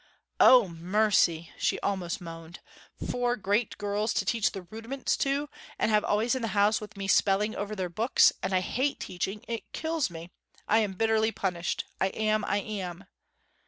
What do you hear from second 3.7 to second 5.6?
girls to teach the rudiments to,